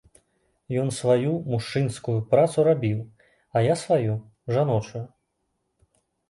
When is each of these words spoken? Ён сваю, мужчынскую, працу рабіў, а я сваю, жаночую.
Ён 0.83 0.87
сваю, 0.99 1.33
мужчынскую, 1.51 2.15
працу 2.31 2.65
рабіў, 2.69 2.97
а 3.55 3.63
я 3.67 3.75
сваю, 3.83 4.17
жаночую. 4.57 5.05